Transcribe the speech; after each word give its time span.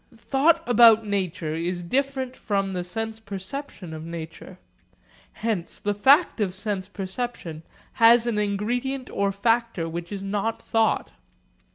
Thought 0.17 0.67
about 0.67 1.05
nature 1.05 1.53
is 1.53 1.83
different 1.83 2.35
from 2.35 2.73
the 2.73 2.83
sense 2.83 3.19
perception 3.19 3.93
of 3.93 4.03
nature. 4.03 4.57
Hence 5.33 5.77
the 5.77 5.93
fact 5.93 6.41
of 6.41 6.55
sense 6.55 6.87
perception 6.87 7.61
has 8.01 8.25
an 8.25 8.39
ingredient 8.39 9.11
or 9.11 9.31
factor 9.31 9.87
which 9.87 10.11
is 10.11 10.23
not 10.23 10.59
thought. 10.59 11.11